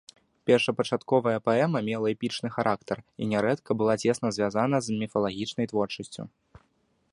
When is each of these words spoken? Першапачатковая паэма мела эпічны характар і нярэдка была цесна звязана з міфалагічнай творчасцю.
Першапачатковая 0.49 1.43
паэма 1.49 1.79
мела 1.89 2.07
эпічны 2.15 2.49
характар 2.55 2.97
і 3.25 3.29
нярэдка 3.33 3.71
была 3.81 3.93
цесна 4.07 4.27
звязана 4.37 4.77
з 4.87 4.99
міфалагічнай 5.05 5.65
творчасцю. 5.73 6.23